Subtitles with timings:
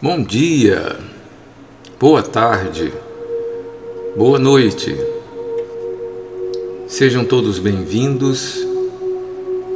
[0.00, 0.96] Bom dia,
[1.98, 2.92] boa tarde,
[4.16, 4.96] boa noite.
[6.86, 8.64] Sejam todos bem-vindos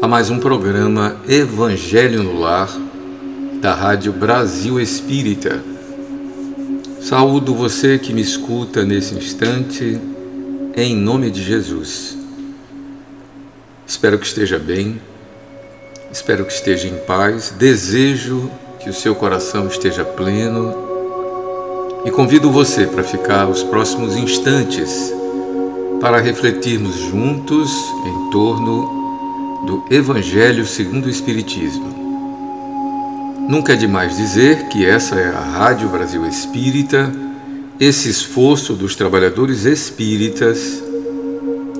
[0.00, 2.70] a mais um programa Evangelho no Lar
[3.60, 5.60] da Rádio Brasil Espírita.
[7.00, 10.00] Saúdo você que me escuta nesse instante,
[10.76, 12.16] em nome de Jesus.
[13.84, 15.02] Espero que esteja bem,
[16.12, 18.48] espero que esteja em paz, desejo
[18.82, 20.74] que o seu coração esteja pleno
[22.04, 25.14] e convido você para ficar os próximos instantes
[26.00, 27.70] para refletirmos juntos
[28.04, 32.02] em torno do Evangelho segundo o Espiritismo.
[33.48, 37.12] Nunca é demais dizer que essa é a Rádio Brasil Espírita,
[37.78, 40.82] esse esforço dos trabalhadores espíritas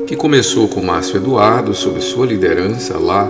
[0.06, 3.28] que começou com Márcio Eduardo sob sua liderança lá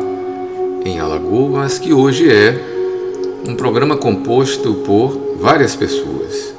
[0.84, 2.71] em Alagoas, que hoje é
[3.46, 6.54] um programa composto por várias pessoas,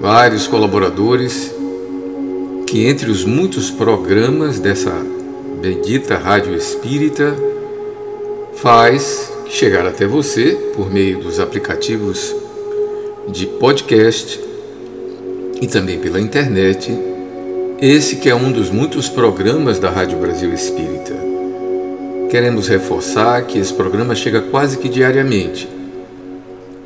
[0.00, 1.52] vários colaboradores,
[2.66, 4.92] que entre os muitos programas dessa
[5.60, 7.36] bendita Rádio Espírita
[8.54, 12.34] faz chegar até você por meio dos aplicativos
[13.28, 14.40] de podcast
[15.60, 16.96] e também pela internet,
[17.78, 21.14] esse que é um dos muitos programas da Rádio Brasil Espírita.
[22.30, 25.73] Queremos reforçar que esse programa chega quase que diariamente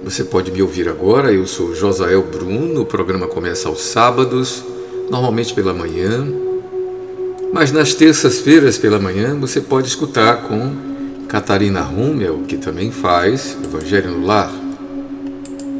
[0.02, 4.62] você pode me ouvir agora, eu sou Josael Bruno, o programa começa aos sábados,
[5.10, 6.26] normalmente pela manhã,
[7.52, 10.88] mas nas terças-feiras pela manhã você pode escutar com
[11.28, 14.52] Catarina Rummel, que também faz Evangelho no Lar.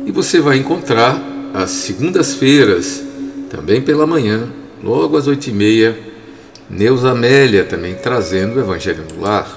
[0.05, 1.23] E você vai encontrar
[1.55, 3.03] às segundas-feiras,
[3.51, 4.49] também pela manhã,
[4.83, 5.99] logo às oito e meia,
[6.69, 9.49] Neuza Amélia também trazendo o Evangelho no Lar.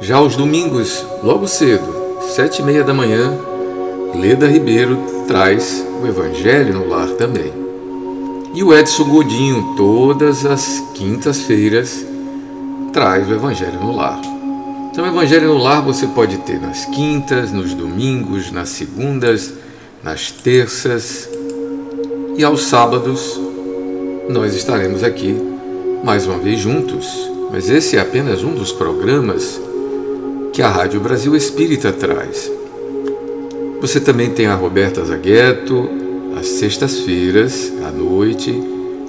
[0.00, 1.95] Já aos domingos, logo cedo,
[2.36, 3.32] sete e meia da manhã,
[4.14, 7.50] Leda Ribeiro traz o Evangelho no Lar também.
[8.52, 12.04] E o Edson Godinho, todas as quintas-feiras,
[12.92, 14.20] traz o Evangelho no Lar.
[14.90, 19.54] Então, o Evangelho no Lar você pode ter nas quintas, nos domingos, nas segundas,
[20.04, 21.30] nas terças
[22.36, 23.40] e aos sábados.
[24.28, 25.40] Nós estaremos aqui
[26.04, 29.58] mais uma vez juntos, mas esse é apenas um dos programas
[30.56, 32.50] que a Rádio Brasil Espírita traz.
[33.78, 35.86] Você também tem a Roberta Zagueto,
[36.34, 38.58] às sextas-feiras, à noite,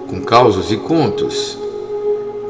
[0.10, 1.58] com causos e contos.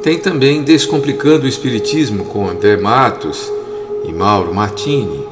[0.02, 3.53] Tem também Descomplicando o Espiritismo com André Matos
[4.03, 5.24] e Mauro Martini.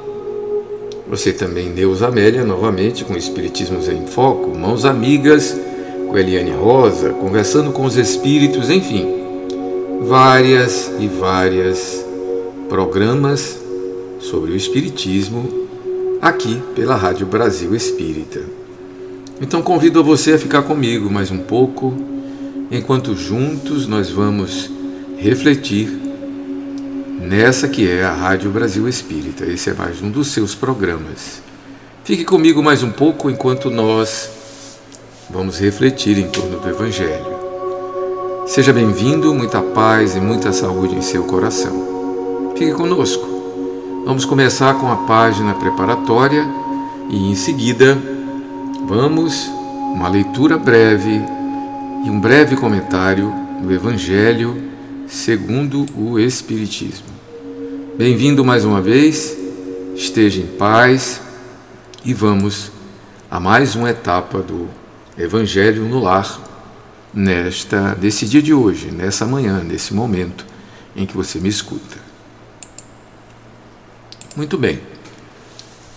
[1.09, 5.59] Você também Neuza Amélia, novamente, com Espiritismos em Foco, Mãos Amigas,
[6.07, 9.11] com Eliane Rosa, Conversando com os Espíritos, enfim,
[10.03, 12.04] várias e várias
[12.69, 13.59] programas
[14.19, 15.67] sobre o Espiritismo
[16.21, 18.41] aqui pela Rádio Brasil Espírita.
[19.39, 21.93] Então convido você a ficar comigo mais um pouco,
[22.71, 24.69] enquanto juntos nós vamos
[25.17, 25.89] refletir
[27.19, 29.45] nessa que é a Rádio Brasil Espírita.
[29.45, 31.41] Esse é mais um dos seus programas.
[32.03, 34.29] Fique comigo mais um pouco enquanto nós
[35.29, 37.35] vamos refletir em torno do Evangelho.
[38.47, 41.94] Seja bem-vindo, muita paz e muita saúde em seu coração.
[42.57, 43.27] Fique conosco.
[44.05, 46.47] Vamos começar com a página preparatória
[47.09, 47.97] e em seguida
[48.87, 49.45] vamos
[49.93, 51.21] uma leitura breve
[52.05, 53.29] e um breve comentário
[53.61, 54.55] do Evangelho
[55.05, 57.07] segundo o Espiritismo.
[57.97, 59.37] Bem-vindo mais uma vez,
[59.93, 61.19] esteja em paz
[62.05, 62.71] e vamos
[63.29, 64.69] a mais uma etapa do
[65.17, 66.39] Evangelho no lar
[67.13, 70.45] nesta desse dia de hoje, nessa manhã, nesse momento
[70.95, 72.04] em que você me escuta.
[74.35, 74.81] Muito bem.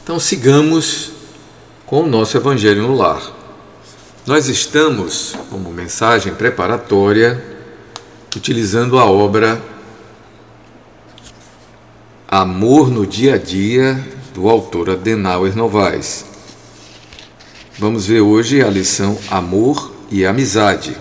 [0.04, 1.10] Então sigamos
[1.84, 3.20] com o nosso Evangelho no Lar.
[4.24, 7.44] Nós estamos, como mensagem preparatória,
[8.36, 9.60] utilizando a obra
[12.28, 16.24] Amor no Dia a Dia, do autor Adenauer Novaes.
[17.76, 20.96] Vamos ver hoje a lição Amor e Amizade.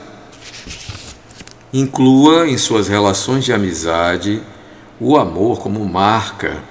[1.72, 4.42] Inclua em suas relações de amizade
[5.00, 6.64] o amor como marca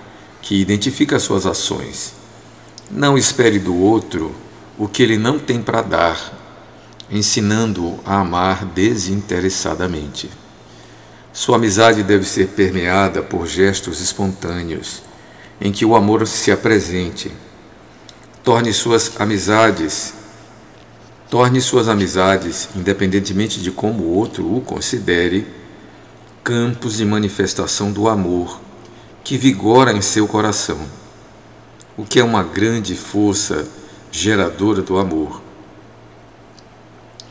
[0.46, 2.14] que identifica suas ações.
[2.88, 4.32] Não espere do outro
[4.78, 10.30] o que ele não tem para dar, ensinando-o a amar desinteressadamente.
[11.32, 15.02] Sua amizade deve ser permeada por gestos espontâneos,
[15.60, 17.32] em que o amor se apresente.
[18.44, 20.14] Torne suas amizades,
[21.28, 25.44] torne suas amizades, independentemente de como o outro o considere,
[26.44, 28.64] campos de manifestação do amor
[29.26, 30.78] que vigora em seu coração.
[31.96, 33.66] o que é uma grande força
[34.12, 35.42] geradora do amor.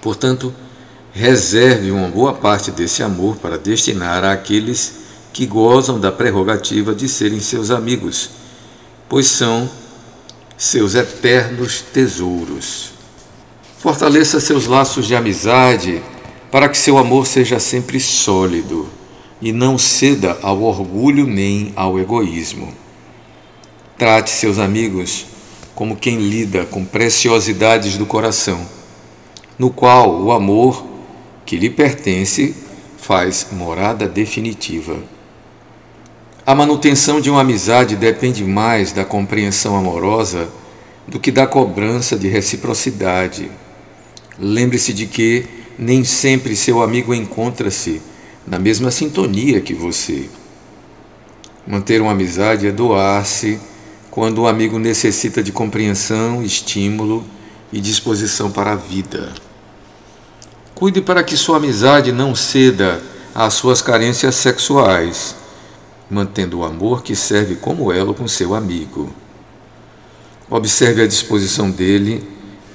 [0.01, 0.53] Portanto,
[1.13, 4.95] reserve uma boa parte desse amor para destinar àqueles
[5.31, 8.31] que gozam da prerrogativa de serem seus amigos,
[9.07, 9.69] pois são
[10.57, 12.91] seus eternos tesouros.
[13.77, 16.03] Fortaleça seus laços de amizade
[16.51, 18.89] para que seu amor seja sempre sólido
[19.41, 22.73] e não ceda ao orgulho nem ao egoísmo.
[23.97, 25.25] Trate seus amigos
[25.73, 28.65] como quem lida com preciosidades do coração,
[29.59, 30.85] no qual o amor
[31.45, 32.55] que lhe pertence
[32.97, 34.97] faz morada definitiva.
[36.45, 40.47] A manutenção de uma amizade depende mais da compreensão amorosa
[41.07, 43.49] do que da cobrança de reciprocidade.
[44.39, 45.45] Lembre-se de que
[45.77, 48.01] nem sempre seu amigo encontra-se
[48.45, 50.29] na mesma sintonia que você.
[51.65, 53.59] Manter uma amizade é doar-se
[54.11, 57.25] quando o amigo necessita de compreensão, estímulo
[57.73, 59.33] e disposição para a vida.
[60.75, 63.01] Cuide para que sua amizade não ceda
[63.33, 65.35] às suas carências sexuais,
[66.09, 69.13] mantendo o amor que serve como elo com seu amigo.
[70.49, 72.27] Observe a disposição dele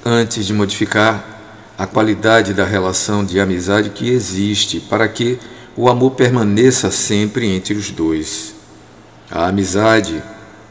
[0.03, 5.39] antes de modificar a qualidade da relação de amizade que existe, para que
[5.75, 8.53] o amor permaneça sempre entre os dois.
[9.29, 10.21] A amizade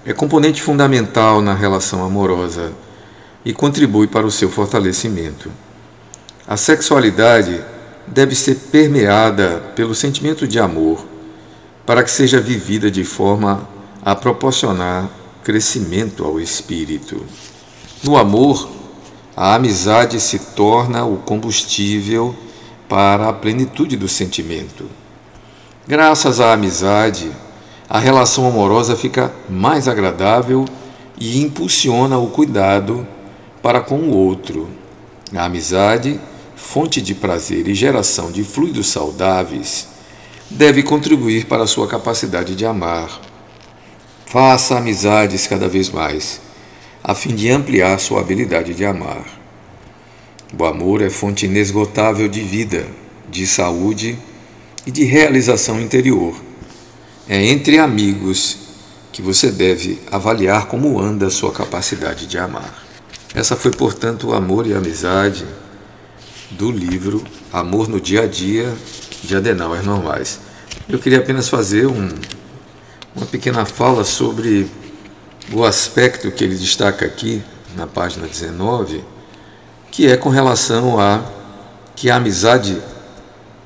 [0.05, 2.73] é componente fundamental na relação amorosa
[3.44, 5.50] e contribui para o seu fortalecimento.
[6.47, 7.61] A sexualidade
[8.06, 11.06] deve ser permeada pelo sentimento de amor,
[11.87, 13.69] para que seja vivida de forma
[14.03, 15.08] a proporcionar
[15.43, 17.25] crescimento ao espírito.
[18.03, 18.69] No amor,
[19.37, 22.35] a amizade se torna o combustível
[22.90, 24.84] para a plenitude do sentimento.
[25.88, 27.32] Graças à amizade,
[27.88, 30.66] a relação amorosa fica mais agradável
[31.19, 33.06] e impulsiona o cuidado
[33.62, 34.69] para com o outro.
[35.34, 36.20] A amizade
[36.60, 39.88] fonte de prazer e geração de fluidos saudáveis,
[40.48, 43.20] deve contribuir para a sua capacidade de amar.
[44.26, 46.40] Faça amizades cada vez mais,
[47.02, 49.39] a fim de ampliar sua habilidade de amar.
[50.58, 52.87] O amor é fonte inesgotável de vida,
[53.31, 54.19] de saúde
[54.85, 56.35] e de realização interior.
[57.29, 58.58] É entre amigos
[59.12, 62.85] que você deve avaliar como anda a sua capacidade de amar.
[63.32, 65.44] Essa foi, portanto, o amor e amizade
[66.50, 67.23] do livro
[67.53, 68.75] Amor no Dia a Dia
[69.23, 70.41] de Adenauer Normais.
[70.88, 72.08] Eu queria apenas fazer um,
[73.14, 74.67] uma pequena fala sobre
[75.53, 77.41] o aspecto que ele destaca aqui
[77.76, 79.05] na página 19,
[79.90, 81.22] que é com relação a
[81.96, 82.81] que a amizade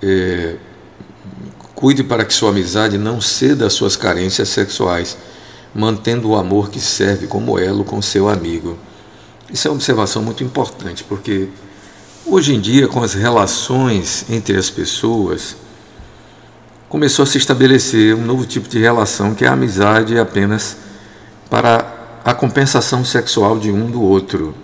[0.02, 0.56] é,
[1.74, 5.16] cuide para que sua amizade não ceda às suas carências sexuais,
[5.74, 8.78] mantendo o amor que serve como elo com seu amigo.
[9.52, 11.48] Isso é uma observação muito importante, porque
[12.26, 15.54] Hoje em dia, com as relações entre as pessoas,
[16.88, 20.74] começou a se estabelecer um novo tipo de relação que é a amizade apenas
[21.50, 24.54] para a compensação sexual de um do outro.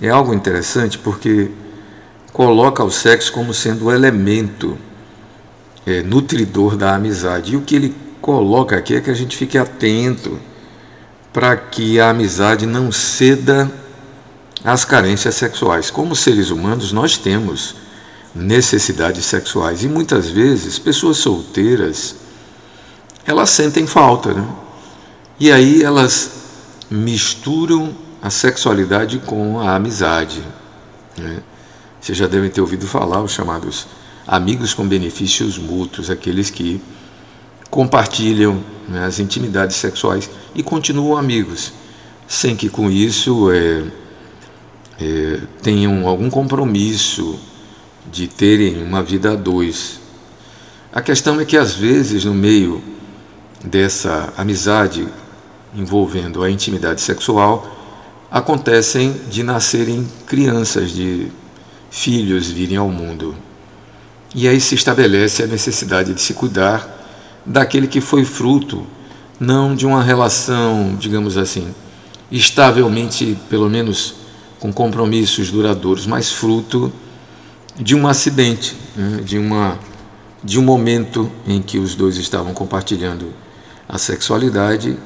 [0.00, 1.50] É algo interessante porque
[2.32, 4.76] coloca o sexo como sendo o elemento
[5.86, 7.52] é, nutridor da amizade.
[7.52, 10.38] E o que ele coloca aqui é que a gente fique atento
[11.32, 13.70] para que a amizade não ceda
[14.64, 15.90] as carências sexuais.
[15.90, 17.76] Como seres humanos, nós temos
[18.34, 22.16] necessidades sexuais e muitas vezes pessoas solteiras
[23.26, 24.46] elas sentem falta, né?
[25.38, 26.30] E aí elas
[26.90, 30.42] misturam a sexualidade com a amizade.
[31.14, 31.42] Né?
[32.00, 33.86] Vocês já devem ter ouvido falar os chamados
[34.26, 36.80] amigos com benefícios mútuos, aqueles que
[37.68, 41.74] compartilham né, as intimidades sexuais e continuam amigos,
[42.26, 43.84] sem que com isso é,
[44.98, 47.38] é, tenham algum compromisso
[48.10, 50.00] de terem uma vida a dois.
[50.90, 52.82] A questão é que, às vezes, no meio
[53.62, 55.06] dessa amizade
[55.74, 57.73] envolvendo a intimidade sexual,
[58.34, 61.28] acontecem de nascerem crianças, de
[61.88, 63.32] filhos virem ao mundo.
[64.34, 67.06] E aí se estabelece a necessidade de se cuidar
[67.46, 68.84] daquele que foi fruto,
[69.38, 71.72] não de uma relação, digamos assim,
[72.28, 74.16] estavelmente, pelo menos
[74.58, 76.92] com compromissos duradouros, mas fruto
[77.76, 79.78] de um acidente, né, de, uma,
[80.42, 83.32] de um momento em que os dois estavam compartilhando
[83.88, 84.98] a sexualidade.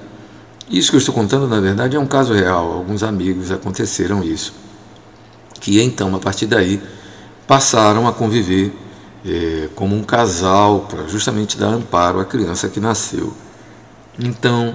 [0.71, 2.73] Isso que eu estou contando, na verdade, é um caso real.
[2.73, 4.53] Alguns amigos aconteceram isso.
[5.61, 6.81] Que então, a partir daí,
[7.47, 8.73] passaram a conviver
[9.25, 13.33] é, como um casal para justamente dar amparo à criança que nasceu.
[14.19, 14.75] Então,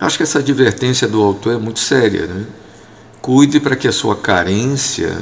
[0.00, 2.26] Acho que essa advertência do autor é muito séria.
[2.26, 2.46] Né?
[3.20, 5.18] Cuide para que a sua carência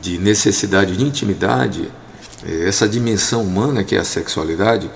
[0.00, 1.90] de necessidade de intimidade,
[2.46, 4.90] eh, essa dimensão humana que é a sexualidade,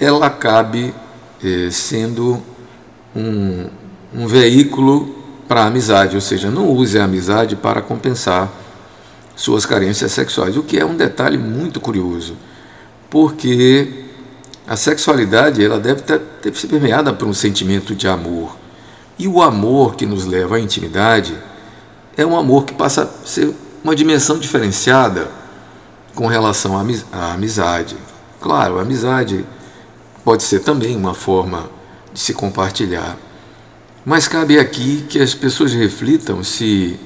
[0.00, 0.92] ela acabe
[1.44, 2.42] eh, sendo
[3.14, 3.66] um,
[4.14, 5.14] um veículo
[5.46, 8.50] para a amizade, ou seja, não use a amizade para compensar
[9.36, 12.36] suas carências sexuais, o que é um detalhe muito curioso,
[13.10, 14.04] porque
[14.66, 18.56] a sexualidade ela deve, ter, deve ser permeada por um sentimento de amor.
[19.18, 21.36] E o amor que nos leva à intimidade
[22.16, 25.28] é um amor que passa a ser uma dimensão diferenciada
[26.14, 26.76] com relação
[27.12, 27.96] à amizade.
[28.40, 29.44] Claro, a amizade
[30.24, 31.68] pode ser também uma forma
[32.14, 33.18] de se compartilhar.
[34.04, 36.98] Mas cabe aqui que as pessoas reflitam se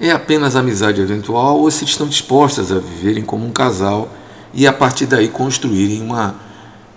[0.00, 4.12] é apenas amizade eventual ou se estão dispostas a viverem como um casal
[4.52, 6.34] e a partir daí construírem uma,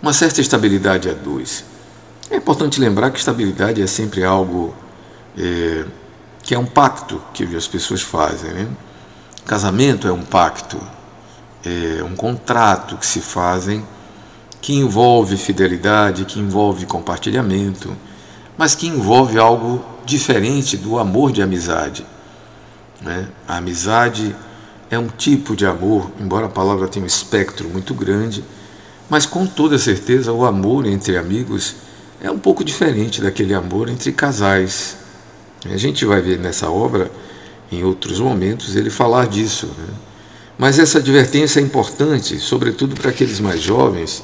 [0.02, 1.64] uma certa estabilidade a dois.
[2.30, 4.74] É importante lembrar que estabilidade é sempre algo
[5.38, 5.86] é,
[6.42, 8.52] que é um pacto que as pessoas fazem.
[8.52, 8.68] Né?
[9.46, 10.80] Casamento é um pacto,
[11.64, 13.86] é um contrato que se fazem
[14.62, 17.98] que envolve fidelidade, que envolve compartilhamento,
[18.56, 22.06] mas que envolve algo diferente do amor de amizade.
[23.02, 23.28] Né?
[23.48, 24.36] A amizade
[24.92, 28.44] é um tipo de amor, embora a palavra tenha um espectro muito grande,
[29.10, 31.76] mas com toda certeza o amor entre amigos
[32.22, 34.96] é um pouco diferente daquele amor entre casais.
[35.66, 37.12] A gente vai ver nessa obra,
[37.72, 39.66] em outros momentos, ele falar disso.
[39.66, 39.94] Né?
[40.58, 44.24] Mas essa advertência é importante, sobretudo para aqueles mais jovens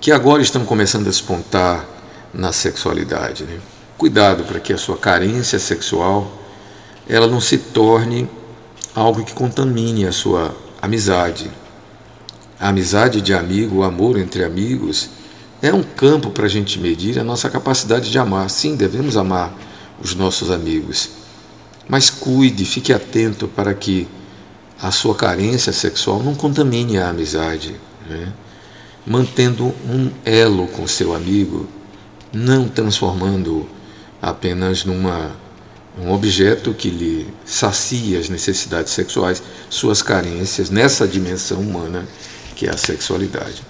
[0.00, 1.86] que agora estão começando a espontar
[2.32, 3.44] na sexualidade.
[3.44, 3.58] Né?
[3.98, 6.32] Cuidado para que a sua carência sexual
[7.06, 8.28] ela não se torne
[8.94, 11.50] algo que contamine a sua amizade.
[12.58, 15.10] A amizade de amigo, o amor entre amigos,
[15.60, 18.48] é um campo para a gente medir a nossa capacidade de amar.
[18.48, 19.52] Sim, devemos amar
[20.02, 21.10] os nossos amigos,
[21.86, 24.08] mas cuide, fique atento para que
[24.80, 27.78] a sua carência sexual não contamine a amizade.
[28.08, 28.32] Né?
[29.06, 31.66] Mantendo um elo com seu amigo,
[32.32, 33.66] não transformando
[34.20, 35.32] apenas numa
[35.98, 42.06] um objeto que lhe sacia as necessidades sexuais, suas carências nessa dimensão humana
[42.54, 43.62] que é a sexualidade.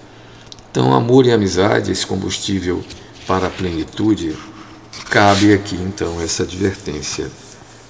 [0.69, 2.83] Então, amor e amizade, esse combustível
[3.27, 4.37] para a plenitude,
[5.09, 7.29] cabe aqui então essa advertência.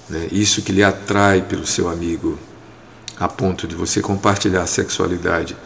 [0.08, 0.28] Né?
[0.32, 2.38] Isso que lhe atrai pelo seu amigo,
[3.18, 5.56] a ponto de você compartilhar a sexualidade,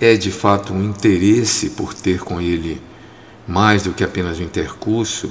[0.00, 2.80] é de fato um interesse por ter com ele
[3.46, 5.30] mais do que apenas um intercurso.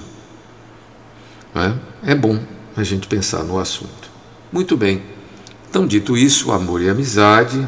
[1.53, 2.11] É?
[2.11, 2.39] é bom
[2.75, 4.09] a gente pensar no assunto.
[4.51, 5.03] Muito bem.
[5.69, 7.67] Então, dito isso, Amor e Amizade,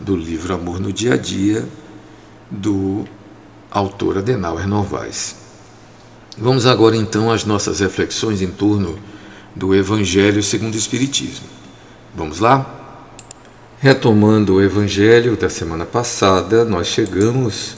[0.00, 1.66] do livro Amor no Dia a Dia,
[2.50, 3.04] do
[3.70, 5.36] autor Adenauer Novaes.
[6.38, 8.98] Vamos agora então às nossas reflexões em torno
[9.54, 11.46] do Evangelho segundo o Espiritismo.
[12.14, 12.75] Vamos lá?
[13.78, 17.76] Retomando o Evangelho da semana passada, nós chegamos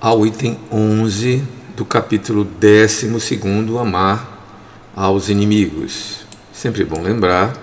[0.00, 1.44] ao item 11
[1.76, 3.08] do capítulo 12,
[3.80, 6.26] Amar aos inimigos.
[6.52, 7.56] Sempre bom lembrar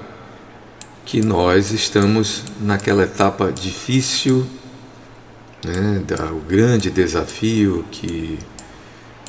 [1.03, 4.47] que nós estamos naquela etapa difícil,
[5.65, 8.39] né, da, o grande desafio que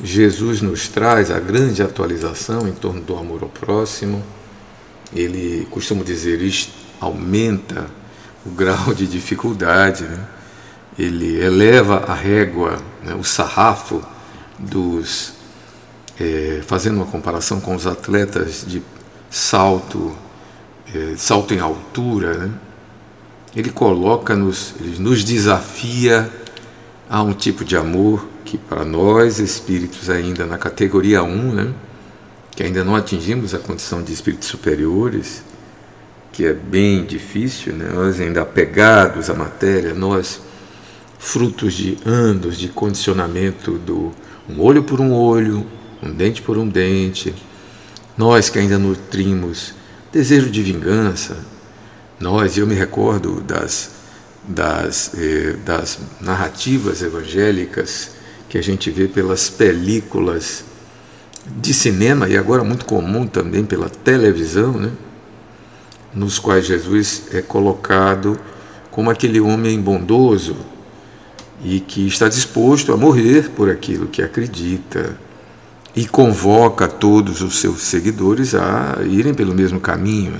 [0.01, 4.23] Jesus nos traz, a grande atualização em torno do amor ao próximo.
[5.13, 6.39] Ele costuma dizer
[7.01, 8.04] aumenta
[8.45, 10.27] o grau de dificuldade, né?
[10.97, 14.01] ele eleva a régua, né, o sarrafo
[14.57, 15.33] dos
[16.19, 18.81] é, fazendo uma comparação com os atletas de
[19.29, 20.15] salto,
[20.93, 22.51] é, salto em altura, né?
[23.55, 26.29] ele coloca-nos, ele nos desafia
[27.09, 31.73] a um tipo de amor que para nós, espíritos ainda na categoria 1, né?
[32.51, 35.43] que ainda não atingimos a condição de espíritos superiores,
[36.35, 37.89] que é bem difícil, né?
[37.93, 40.41] nós ainda apegados à matéria, nós
[41.17, 44.11] frutos de anos de condicionamento do
[44.49, 45.65] um olho por um olho,
[46.03, 47.33] um dente por um dente.
[48.17, 49.73] Nós que ainda nutrimos
[50.11, 51.37] desejo de vingança,
[52.19, 53.91] nós, eu me recordo das,
[54.45, 58.11] das, eh, das narrativas evangélicas
[58.49, 60.65] que a gente vê pelas películas
[61.47, 64.91] de cinema e agora muito comum também pela televisão, né?
[66.15, 68.39] Nos quais Jesus é colocado
[68.89, 70.55] como aquele homem bondoso
[71.63, 75.17] e que está disposto a morrer por aquilo que acredita,
[75.95, 80.33] e convoca todos os seus seguidores a irem pelo mesmo caminho.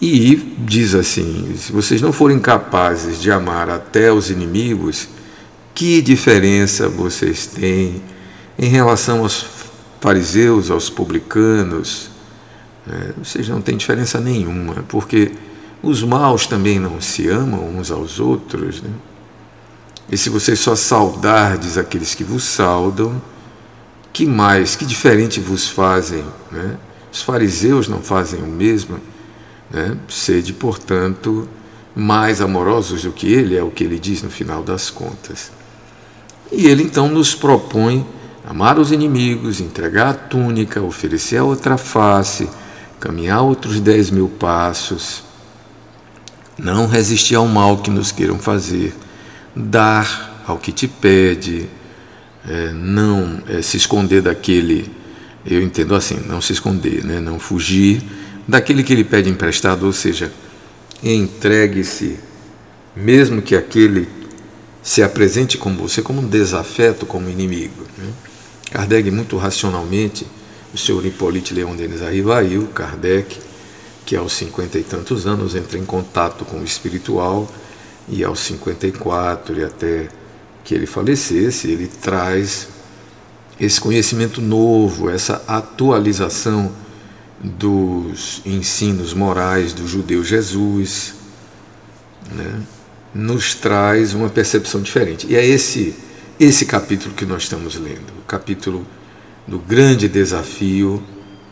[0.00, 5.08] E diz assim: se vocês não forem capazes de amar até os inimigos,
[5.74, 8.02] que diferença vocês têm
[8.58, 9.46] em relação aos
[10.00, 12.10] fariseus, aos publicanos,
[12.88, 15.32] é, ou seja, não tem diferença nenhuma, porque
[15.82, 18.82] os maus também não se amam uns aos outros.
[18.82, 18.90] Né?
[20.10, 23.20] E se vocês só saudardes aqueles que vos saudam,
[24.12, 26.24] que mais, que diferente vos fazem?
[26.50, 26.76] Né?
[27.12, 28.98] Os fariseus não fazem o mesmo.
[29.70, 29.96] Né?
[30.08, 31.48] Sede, portanto,
[31.94, 35.50] mais amorosos do que ele, é o que ele diz no final das contas.
[36.50, 38.06] E ele então nos propõe
[38.46, 42.48] amar os inimigos, entregar a túnica, oferecer a outra face,
[43.02, 45.24] caminhar outros dez mil passos,
[46.56, 48.94] não resistir ao mal que nos queiram fazer,
[49.56, 51.68] dar ao que te pede,
[52.48, 54.88] é, não é, se esconder daquele,
[55.44, 58.04] eu entendo assim, não se esconder, né, não fugir
[58.46, 60.32] daquele que lhe pede emprestado, ou seja,
[61.02, 62.20] entregue-se,
[62.94, 64.08] mesmo que aquele
[64.80, 67.84] se apresente com você como um desafeto, como inimigo.
[67.98, 68.12] Né?
[68.70, 70.24] Kardec, muito racionalmente,
[70.72, 73.38] o senhor Hippolyte Leon Denis Arrivail, Kardec,
[74.06, 77.50] que aos cinquenta e tantos anos entra em contato com o espiritual
[78.08, 80.08] e aos 54 e até
[80.64, 82.68] que ele falecesse, ele traz
[83.60, 86.72] esse conhecimento novo, essa atualização
[87.42, 91.14] dos ensinos morais do judeu Jesus,
[92.30, 92.62] né,
[93.14, 95.26] nos traz uma percepção diferente.
[95.28, 95.94] E é esse
[96.40, 98.84] esse capítulo que nós estamos lendo, o capítulo
[99.46, 101.02] do grande desafio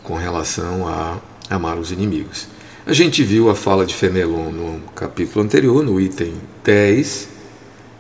[0.03, 1.19] com relação a
[1.49, 2.49] amar os inimigos.
[2.87, 7.29] A gente viu a fala de Fenelon no capítulo anterior, no item 10,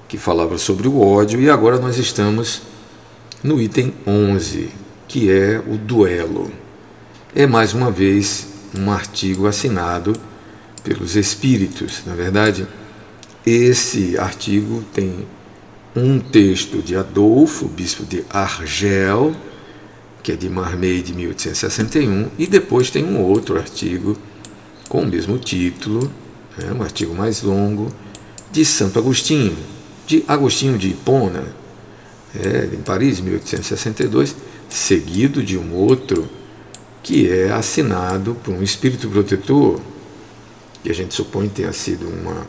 [0.09, 2.63] que falava sobre o ódio, e agora nós estamos
[3.43, 4.71] no item 11,
[5.07, 6.51] que é o duelo.
[7.35, 10.15] É mais uma vez um artigo assinado
[10.83, 12.03] pelos espíritos.
[12.07, 12.67] Na verdade,
[13.47, 15.27] esse artigo tem
[15.95, 19.35] um texto de Adolfo, bispo de Argel,
[20.23, 24.17] que é de Marmei de 1861, e depois tem um outro artigo
[24.89, 26.11] com o mesmo título,
[26.59, 27.93] né, um artigo mais longo,
[28.50, 29.56] de Santo Agostinho,
[30.06, 31.45] de Agostinho de Hipona,
[32.35, 34.37] é, em Paris, 1862,
[34.69, 36.28] seguido de um outro
[37.02, 39.80] que é assinado por um espírito protetor,
[40.83, 42.47] que a gente supõe tenha sido uma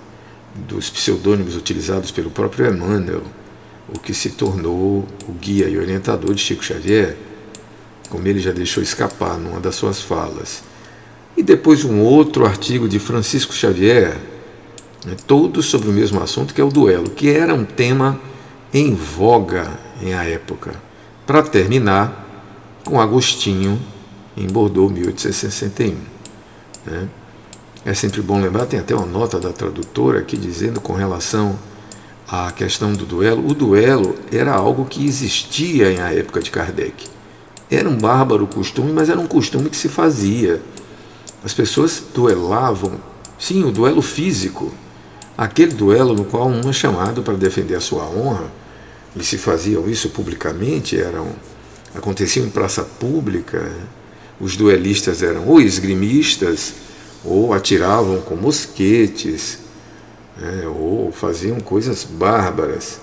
[0.68, 3.24] dos pseudônimos utilizados pelo próprio Emmanuel,
[3.88, 7.18] o que se tornou o guia e orientador de Chico Xavier,
[8.12, 10.62] como ele já deixou escapar numa das suas falas.
[11.36, 14.18] E depois um outro artigo de Francisco Xavier,
[15.06, 18.20] né, todos sobre o mesmo assunto, que é o duelo, que era um tema
[18.74, 20.74] em voga em a época.
[21.26, 22.28] Para terminar,
[22.84, 23.82] com Agostinho,
[24.36, 25.96] em Bordeaux, 1861.
[26.86, 27.08] Né?
[27.86, 31.58] É sempre bom lembrar, tem até uma nota da tradutora aqui dizendo com relação
[32.28, 33.48] à questão do duelo.
[33.50, 37.21] O duelo era algo que existia em a época de Kardec.
[37.72, 40.62] Era um bárbaro costume, mas era um costume que se fazia.
[41.42, 43.00] As pessoas duelavam,
[43.40, 44.74] sim, o duelo físico,
[45.38, 48.52] aquele duelo no qual um é chamado para defender a sua honra,
[49.16, 51.30] e se faziam isso publicamente, eram
[51.96, 53.72] aconteciam em praça pública.
[54.40, 56.74] Os duelistas eram ou esgrimistas,
[57.24, 59.60] ou atiravam com mosquetes,
[60.38, 63.00] né, ou faziam coisas bárbaras,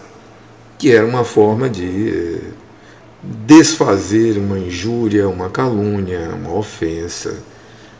[0.78, 2.40] que era uma forma de eh,
[3.22, 7.42] desfazer uma injúria, uma calúnia, uma ofensa.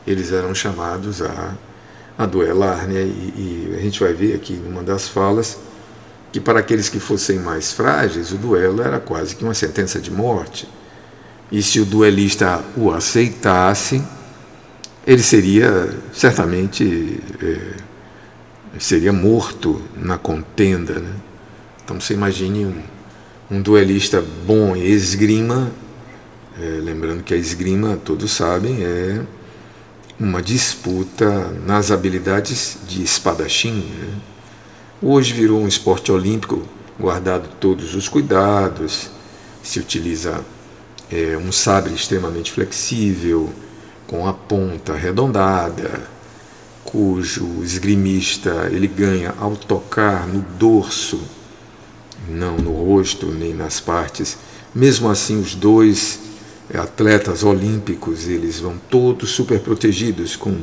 [0.06, 1.54] Eles eram chamados a,
[2.16, 3.00] a duelar, né?
[3.00, 5.58] E, e a gente vai ver aqui numa das falas
[6.32, 10.10] que para aqueles que fossem mais frágeis, o duelo era quase que uma sentença de
[10.10, 10.68] morte.
[11.50, 14.02] E se o duelista o aceitasse,
[15.06, 21.00] ele seria certamente é, seria morto na contenda.
[21.00, 21.12] Né?
[21.82, 22.82] Então você imagine um,
[23.50, 25.72] um duelista bom em esgrima,
[26.60, 29.22] é, lembrando que a esgrima, todos sabem, é
[30.20, 33.86] uma disputa nas habilidades de espadachim.
[33.98, 34.08] Né?
[35.00, 36.62] Hoje virou um esporte olímpico,
[37.00, 39.10] guardado todos os cuidados,
[39.62, 40.44] se utiliza
[41.10, 43.50] é, um sabre extremamente flexível,
[44.06, 46.02] com a ponta arredondada,
[46.84, 51.37] cujo esgrimista ele ganha ao tocar no dorso
[52.28, 54.36] não no rosto nem nas partes.
[54.74, 56.20] Mesmo assim, os dois
[56.74, 60.54] atletas olímpicos eles vão todos super protegidos com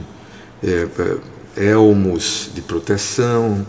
[0.64, 0.88] é,
[1.58, 3.66] é, elmos de proteção,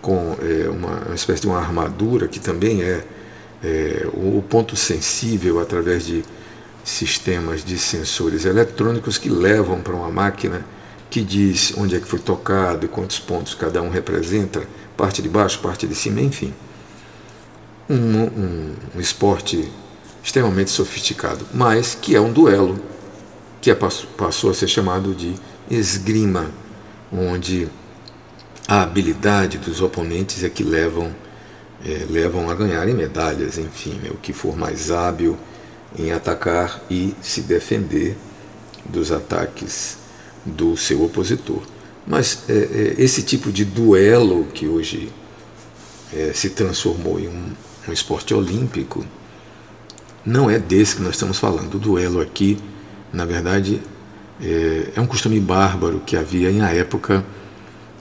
[0.00, 3.04] com é, uma, uma, espécie de uma armadura que também é,
[3.62, 6.24] é o ponto sensível através de
[6.82, 10.64] sistemas de sensores eletrônicos que levam para uma máquina
[11.10, 14.62] que diz onde é que foi tocado e quantos pontos cada um representa,
[14.96, 16.54] parte de baixo, parte de cima, enfim
[17.90, 19.68] um, um, um esporte
[20.22, 22.80] extremamente sofisticado, mas que é um duelo
[23.60, 25.34] que é, passou a ser chamado de
[25.68, 26.50] esgrima,
[27.12, 27.68] onde
[28.68, 31.14] a habilidade dos oponentes é que levam,
[31.84, 35.36] é, levam a ganharem medalhas, enfim, né, o que for mais hábil
[35.98, 38.16] em atacar e se defender
[38.84, 39.98] dos ataques
[40.46, 41.62] do seu opositor.
[42.06, 45.12] Mas é, é, esse tipo de duelo que hoje
[46.12, 47.52] é, se transformou em um,
[47.90, 49.04] um esporte olímpico
[50.24, 51.74] não é desse que nós estamos falando.
[51.74, 52.58] O duelo aqui,
[53.12, 53.80] na verdade,
[54.40, 57.24] é, é um costume bárbaro que havia em a época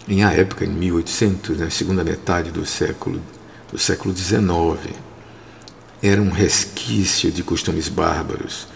[0.10, 3.22] em a época, em 1800, na né, segunda metade do século,
[3.72, 4.96] do século XIX.
[6.02, 8.68] Era um resquício de costumes bárbaros.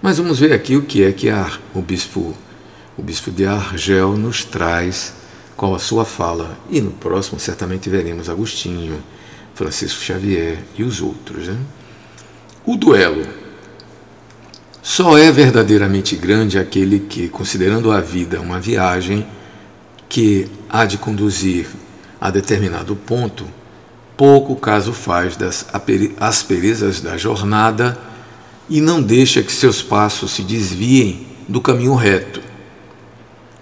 [0.00, 2.34] Mas vamos ver aqui o que é que a, o, bispo,
[2.96, 5.12] o bispo de Argel nos traz,
[5.56, 6.58] qual a sua fala.
[6.70, 9.02] E no próximo, certamente, veremos Agostinho,
[9.58, 11.48] Francisco Xavier e os outros.
[11.48, 11.58] Né?
[12.64, 13.26] O duelo.
[14.80, 19.26] Só é verdadeiramente grande aquele que, considerando a vida uma viagem,
[20.08, 21.66] que há de conduzir
[22.20, 23.44] a determinado ponto,
[24.16, 25.66] pouco caso faz das
[26.20, 27.98] asperezas da jornada
[28.68, 32.40] e não deixa que seus passos se desviem do caminho reto,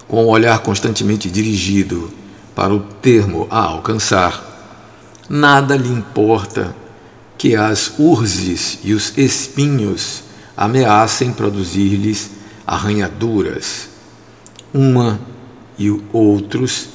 [0.07, 2.13] com o olhar constantemente dirigido
[2.55, 4.56] para o termo a alcançar.
[5.29, 6.75] Nada lhe importa
[7.37, 10.23] que as urzes e os espinhos
[10.57, 12.31] ameacem produzir-lhes
[12.67, 13.89] arranhaduras.
[14.73, 15.21] Uma
[15.79, 16.89] e outros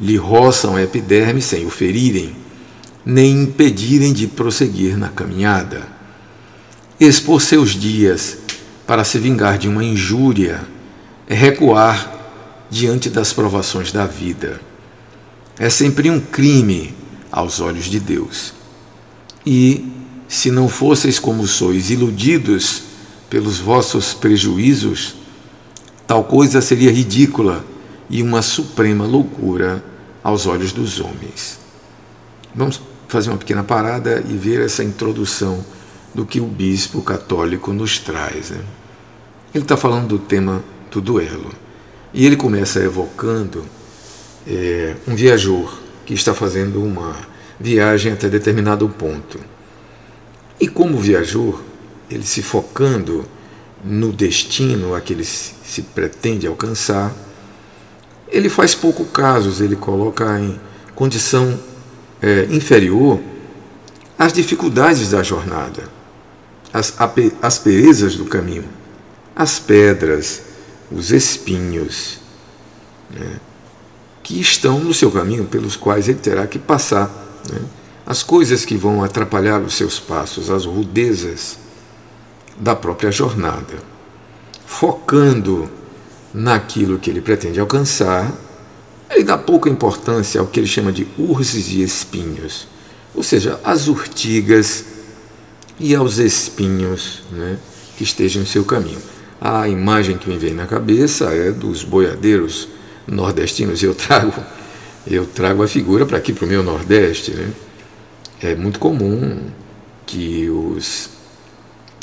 [0.00, 2.36] lhe roçam a epiderme sem o ferirem,
[3.04, 5.86] nem impedirem de prosseguir na caminhada.
[6.98, 8.38] Expor seus dias
[8.86, 10.60] para se vingar de uma injúria
[11.26, 12.14] é recuar
[12.70, 14.60] diante das provações da vida.
[15.58, 16.94] É sempre um crime
[17.36, 18.54] aos olhos de Deus.
[19.44, 19.92] E,
[20.26, 22.84] se não fosseis como sois iludidos
[23.28, 25.16] pelos vossos prejuízos,
[26.06, 27.62] tal coisa seria ridícula
[28.08, 29.84] e uma suprema loucura
[30.24, 31.60] aos olhos dos homens.
[32.54, 35.62] Vamos fazer uma pequena parada e ver essa introdução
[36.14, 38.48] do que o bispo católico nos traz.
[38.48, 38.64] Né?
[39.54, 41.52] Ele está falando do tema do duelo
[42.14, 43.66] e ele começa evocando
[44.46, 47.14] é, um viajor que está fazendo uma
[47.58, 49.38] viagem até determinado ponto.
[50.58, 51.60] E como viajor,
[52.08, 53.26] ele se focando
[53.84, 57.12] no destino a que ele se pretende alcançar,
[58.28, 60.58] ele faz pouco casos, ele coloca em
[60.94, 61.58] condição
[62.22, 63.20] é, inferior
[64.18, 65.84] as dificuldades da jornada,
[66.72, 66.94] as
[67.42, 68.64] asperezas do caminho,
[69.34, 70.42] as pedras,
[70.90, 72.18] os espinhos
[73.10, 73.38] né,
[74.26, 77.08] que estão no seu caminho, pelos quais ele terá que passar,
[77.48, 77.60] né,
[78.04, 81.56] as coisas que vão atrapalhar os seus passos, as rudezas
[82.58, 83.74] da própria jornada,
[84.66, 85.70] focando
[86.34, 88.34] naquilo que ele pretende alcançar,
[89.08, 92.66] ele dá pouca importância ao que ele chama de urzes e espinhos,
[93.14, 94.86] ou seja, às urtigas
[95.78, 97.60] e aos espinhos né,
[97.96, 99.00] que estejam em seu caminho.
[99.40, 102.74] A imagem que me vem na cabeça é dos boiadeiros
[103.06, 103.82] nordestinos.
[103.82, 104.32] Eu trago,
[105.06, 107.32] eu trago a figura para aqui, para o meu Nordeste.
[107.32, 107.52] Né?
[108.42, 109.40] É muito comum
[110.04, 111.10] que os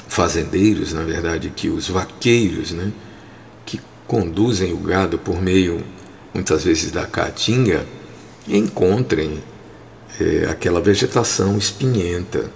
[0.08, 2.92] fazendeiros, na verdade, que os vaqueiros, né,
[4.08, 5.84] conduzem o gado por meio,
[6.34, 7.86] muitas vezes, da caatinga,
[8.48, 9.42] encontrem
[10.20, 12.52] é, aquela vegetação espinhenta.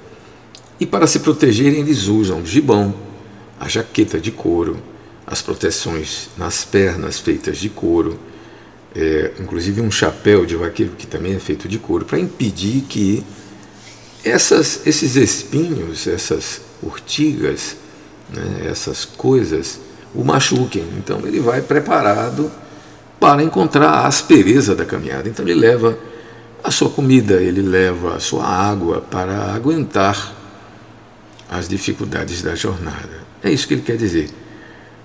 [0.80, 2.94] E para se protegerem, eles usam o gibão,
[3.60, 4.78] a jaqueta de couro,
[5.26, 8.20] as proteções nas pernas feitas de couro,
[8.98, 13.24] é, inclusive um chapéu de vaqueiro que também é feito de couro, para impedir que
[14.26, 17.78] essas, esses espinhos, essas urtigas,
[18.34, 19.80] né, essas coisas
[20.16, 20.84] o machuquem.
[20.98, 22.52] Então ele vai preparado
[23.20, 25.30] para encontrar a aspereza da caminhada.
[25.30, 25.98] Então ele leva
[26.64, 30.34] a sua comida, ele leva a sua água para aguentar
[31.50, 33.28] as dificuldades da jornada.
[33.44, 34.30] É isso que ele quer dizer.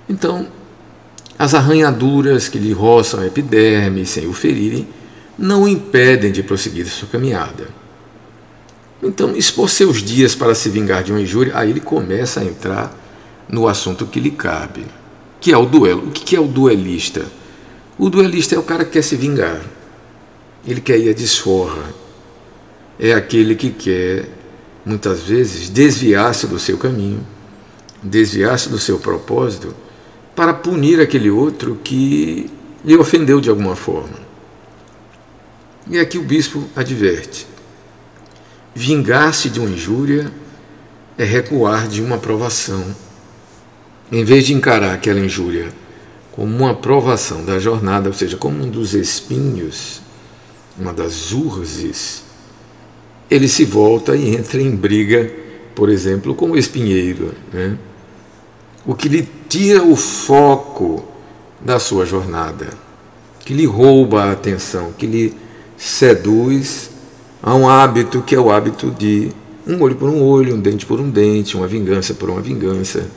[0.09, 0.49] Então,
[1.39, 4.87] as arranhaduras que lhe roçam a epiderme sem o ferirem
[5.39, 7.69] não o impedem de prosseguir sua caminhada.
[9.03, 12.97] Então, expor seus dias para se vingar de uma injúria, aí ele começa a entrar
[13.49, 14.87] no assunto que lhe cabe,
[15.41, 16.07] que é o duelo.
[16.09, 17.27] O que é o duelista?
[17.99, 19.61] O duelista é o cara que quer se vingar,
[20.67, 21.83] ele quer ir à desforra,
[22.99, 24.29] é aquele que quer,
[24.85, 27.27] muitas vezes, desviar-se do seu caminho,
[28.03, 29.75] desviar-se do seu propósito,
[30.35, 32.51] para punir aquele outro que
[32.85, 34.21] lhe ofendeu de alguma forma.
[35.89, 37.47] E aqui o bispo adverte:
[38.75, 40.33] vingar-se de uma injúria
[41.19, 42.85] é recuar de uma provação.
[44.11, 45.73] Em vez de encarar aquela injúria
[46.33, 50.01] como uma provação da jornada, ou seja, como um dos espinhos,
[50.79, 52.23] uma das urzes,
[53.31, 55.31] ele se volta e entra em briga,
[55.75, 57.77] por exemplo, com o espinheiro, né?
[58.85, 61.05] O que lhe tira o foco
[61.61, 62.69] da sua jornada,
[63.41, 65.35] que lhe rouba a atenção, que lhe
[65.77, 66.91] seduz
[67.43, 69.31] a um hábito que é o hábito de
[69.67, 73.09] um olho por um olho, um dente por um dente, uma vingança por uma vingança,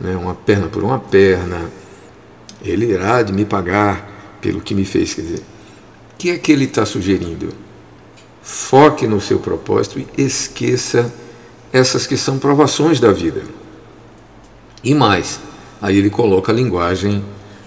[0.00, 0.16] né?
[0.16, 1.70] uma perna por uma perna.
[2.62, 5.14] Ele irá de me pagar pelo que me fez.
[5.14, 7.48] Quer dizer, o que é que ele está sugerindo?
[8.42, 11.12] Foque no seu propósito e esqueça
[11.72, 13.42] essas que são provações da vida.
[14.82, 15.40] E mais,
[15.80, 17.22] aí ele coloca a linguagem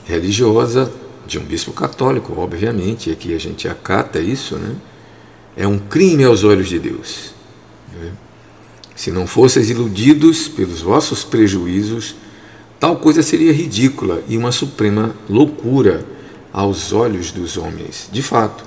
[0.05, 0.91] religiosa
[1.25, 4.75] de um bispo católico, obviamente, e aqui a gente acata isso, né?
[5.55, 7.33] É um crime aos olhos de Deus.
[7.93, 8.11] Né?
[8.95, 12.15] Se não fosseis iludidos pelos vossos prejuízos,
[12.79, 16.05] tal coisa seria ridícula e uma suprema loucura
[16.51, 18.09] aos olhos dos homens.
[18.11, 18.63] De fato,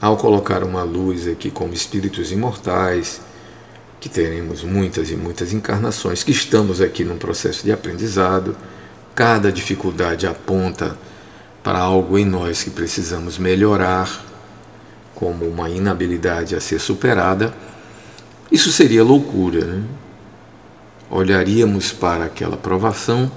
[0.00, 3.20] ao colocar uma luz aqui como espíritos imortais,
[4.00, 8.56] que teremos muitas e muitas encarnações, que estamos aqui num processo de aprendizado,
[9.14, 10.96] cada dificuldade aponta
[11.62, 14.24] para algo em nós que precisamos melhorar,
[15.14, 17.52] como uma inabilidade a ser superada,
[18.52, 19.64] isso seria loucura.
[19.64, 19.82] Né?
[21.10, 23.30] Olharíamos para aquela provação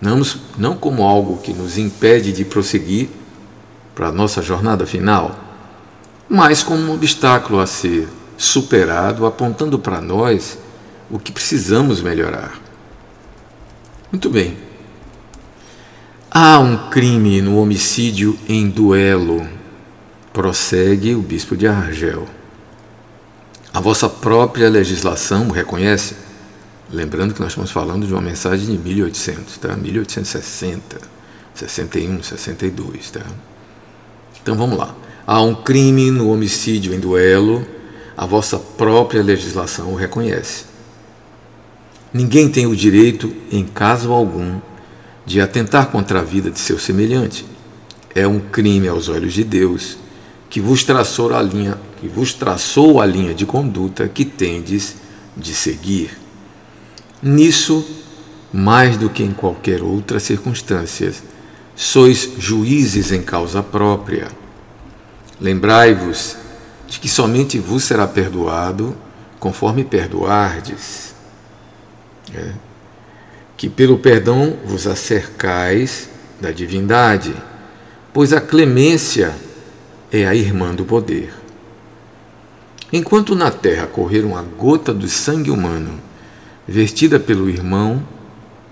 [0.00, 0.20] não,
[0.56, 3.08] não como algo que nos impede de prosseguir
[3.94, 5.36] para a nossa jornada final,
[6.28, 10.56] mas como um obstáculo a ser superado, apontando para nós
[11.10, 12.58] o que precisamos melhorar.
[14.10, 14.56] Muito bem.
[16.30, 19.46] Há um crime no homicídio em duelo,
[20.32, 22.26] prossegue o bispo de Argel.
[23.74, 26.14] A vossa própria legislação reconhece?
[26.90, 29.76] Lembrando que nós estamos falando de uma mensagem de 1800, tá?
[29.76, 31.00] 1860,
[31.54, 33.20] 61, 62, tá?
[34.40, 34.94] Então vamos lá.
[35.26, 37.66] Há um crime no homicídio em duelo,
[38.18, 40.64] a vossa própria legislação o reconhece.
[42.12, 44.58] Ninguém tem o direito, em caso algum,
[45.24, 47.46] de atentar contra a vida de seu semelhante.
[48.12, 49.96] É um crime aos olhos de Deus,
[50.50, 54.96] que vos traçou a linha, que vos traçou a linha de conduta que tendes
[55.36, 56.18] de seguir.
[57.22, 57.86] Nisso,
[58.52, 61.14] mais do que em qualquer outra circunstância,
[61.76, 64.28] sois juízes em causa própria
[65.40, 66.36] Lembrai-vos
[66.88, 68.96] de que somente vos será perdoado
[69.38, 71.14] conforme perdoardes.
[72.34, 72.52] É.
[73.56, 76.08] Que pelo perdão vos acercais
[76.40, 77.34] da divindade,
[78.12, 79.34] pois a clemência
[80.10, 81.32] é a irmã do poder.
[82.92, 86.00] Enquanto na terra correr uma gota do sangue humano,
[86.66, 88.02] vestida pelo irmão,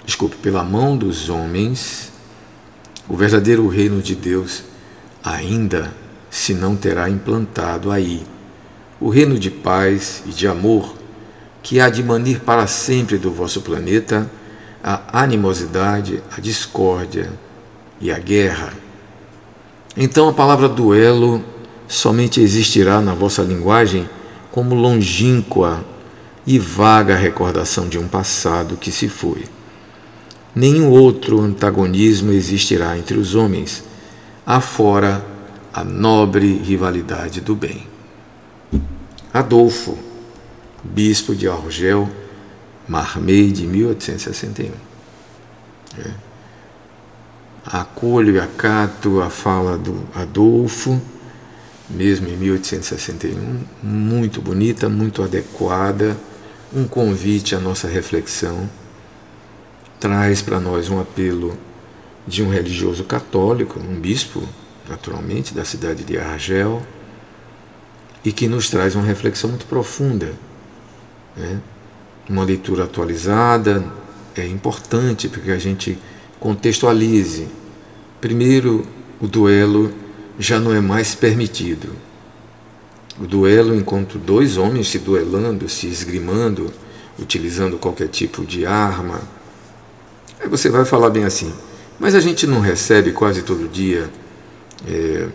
[0.06, 2.10] desculpe, pela mão dos homens,
[3.08, 4.62] o verdadeiro reino de Deus
[5.22, 5.92] ainda
[6.36, 8.22] se não terá implantado aí
[9.00, 10.94] o reino de paz e de amor
[11.62, 14.30] que há de manir para sempre do vosso planeta
[14.84, 17.32] a animosidade, a discórdia
[17.98, 18.74] e a guerra.
[19.96, 21.42] Então a palavra duelo
[21.88, 24.06] somente existirá na vossa linguagem
[24.52, 25.82] como longínqua
[26.46, 29.46] e vaga recordação de um passado que se foi.
[30.54, 33.82] Nenhum outro antagonismo existirá entre os homens,
[34.44, 35.34] afora
[35.76, 37.86] a nobre rivalidade do bem.
[39.30, 39.98] Adolfo,
[40.82, 42.08] bispo de Argel,
[42.88, 44.70] Marmei de 1861.
[45.98, 46.10] É.
[47.66, 50.98] Acolho e acato a fala do Adolfo,
[51.90, 56.16] mesmo em 1861, muito bonita, muito adequada,
[56.74, 58.66] um convite à nossa reflexão,
[60.00, 61.54] traz para nós um apelo
[62.26, 64.42] de um religioso católico, um bispo
[64.88, 66.82] naturalmente, da cidade de Argel,
[68.24, 70.32] e que nos traz uma reflexão muito profunda.
[71.36, 71.60] Né?
[72.28, 73.84] Uma leitura atualizada
[74.34, 75.96] é importante porque a gente
[76.40, 77.46] contextualize.
[78.20, 78.86] Primeiro,
[79.20, 79.92] o duelo
[80.38, 81.88] já não é mais permitido.
[83.18, 86.72] O duelo enquanto dois homens se duelando, se esgrimando,
[87.18, 89.20] utilizando qualquer tipo de arma.
[90.40, 91.52] Aí você vai falar bem assim,
[91.98, 94.10] mas a gente não recebe quase todo dia
[94.88, 95.28] é,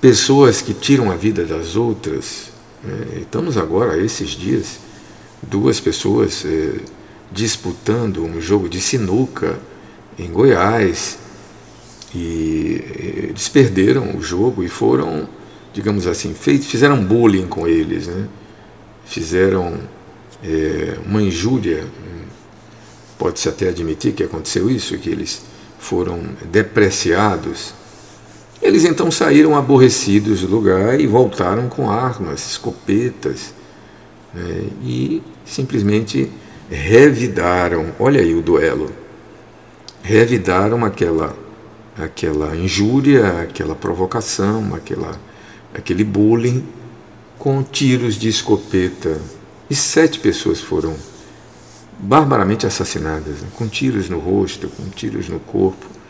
[0.00, 2.50] pessoas que tiram a vida das outras.
[2.84, 4.78] É, estamos agora, esses dias,
[5.42, 6.80] duas pessoas é,
[7.30, 9.58] disputando um jogo de sinuca
[10.18, 11.18] em Goiás
[12.14, 15.28] e eles perderam o jogo e foram,
[15.72, 18.28] digamos assim, feitos, fizeram bullying com eles, né?
[19.06, 19.78] fizeram
[20.42, 21.84] é, uma injúria,
[23.18, 25.42] pode-se até admitir que aconteceu isso, que eles
[25.78, 27.74] foram depreciados.
[28.62, 33.52] Eles então saíram aborrecidos do lugar e voltaram com armas, escopetas,
[34.32, 36.30] né, e simplesmente
[36.70, 37.92] revidaram.
[37.98, 38.92] Olha aí o duelo.
[40.00, 41.36] Revidaram aquela,
[41.98, 45.20] aquela injúria, aquela provocação, aquela,
[45.74, 46.64] aquele bullying
[47.38, 49.20] com tiros de escopeta.
[49.68, 50.94] E sete pessoas foram
[51.98, 56.01] barbaramente assassinadas, né, com tiros no rosto, com tiros no corpo.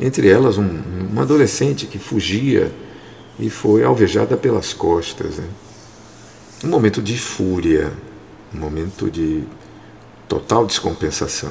[0.00, 2.72] Entre elas, um, uma adolescente que fugia
[3.38, 5.36] e foi alvejada pelas costas.
[5.36, 5.48] Né?
[6.64, 7.92] Um momento de fúria,
[8.54, 9.44] um momento de
[10.26, 11.50] total descompensação.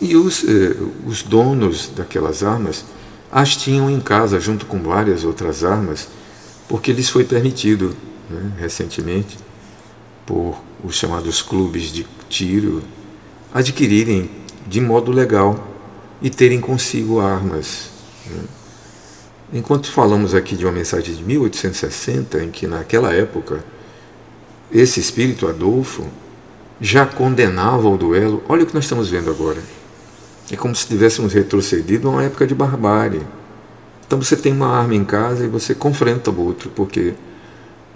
[0.00, 2.84] E os, eh, os donos daquelas armas
[3.30, 6.08] as tinham em casa junto com várias outras armas,
[6.68, 7.94] porque lhes foi permitido
[8.28, 9.38] né, recentemente
[10.26, 12.82] por os chamados clubes de tiro
[13.52, 14.30] adquirirem
[14.66, 15.68] de modo legal
[16.20, 17.90] e terem consigo armas.
[18.26, 18.42] Né.
[19.52, 23.64] Enquanto falamos aqui de uma mensagem de 1860, em que naquela época
[24.72, 26.06] esse espírito Adolfo
[26.80, 29.60] já condenava o duelo, olha o que nós estamos vendo agora.
[30.50, 33.22] É como se tivéssemos retrocedido a uma época de barbárie.
[34.06, 37.14] Então você tem uma arma em casa e você confronta o outro, porque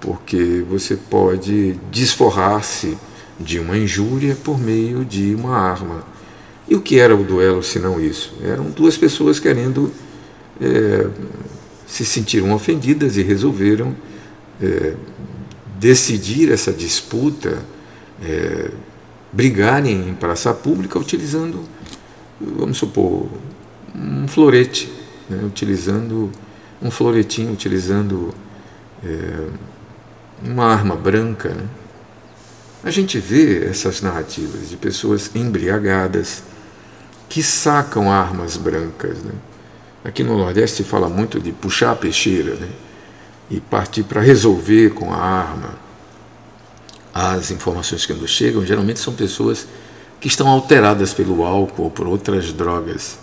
[0.05, 2.99] porque você pode desforrar-se
[3.41, 6.05] de uma injúria por meio de uma arma.
[6.68, 8.35] E o que era o duelo se não isso?
[8.42, 9.92] Eram duas pessoas querendo
[10.61, 11.09] é,
[11.87, 13.94] se sentiram ofendidas e resolveram
[14.61, 14.94] é,
[15.79, 17.59] decidir essa disputa,
[18.22, 18.70] é,
[19.33, 21.61] brigarem em praça pública utilizando,
[22.40, 23.29] vamos supor,
[23.94, 24.90] um florete,
[25.29, 26.31] né, utilizando
[26.81, 28.35] um floretinho, utilizando
[29.05, 29.48] é,
[30.42, 31.50] uma arma branca.
[31.50, 31.64] Né?
[32.83, 36.42] A gente vê essas narrativas de pessoas embriagadas
[37.29, 39.23] que sacam armas brancas.
[39.23, 39.33] Né?
[40.05, 42.69] Aqui no Nordeste se fala muito de puxar a peixeira né?
[43.51, 45.75] e partir para resolver com a arma.
[47.13, 49.67] As informações que nos chegam geralmente são pessoas
[50.21, 53.19] que estão alteradas pelo álcool ou por outras drogas